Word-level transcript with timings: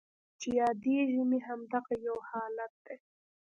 چې 0.39 0.49
یادیږي 0.59 1.21
مې 1.29 1.39
همدغه 1.47 1.93
یو 2.07 2.17
حالت 2.29 2.73
دی 2.85 2.97